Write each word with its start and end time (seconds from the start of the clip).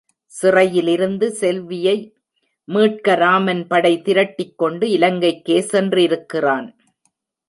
சிறையிலிருந்து 0.25 1.27
செல்வியை 1.31 2.13
மீட்க 2.67 3.15
ராமன்படை 3.15 4.01
திரட்டிக் 4.01 4.57
கொண்டு 4.57 4.87
இலங்கைக்கே 4.87 5.59
சென்றிருக்கிறான். 5.71 6.67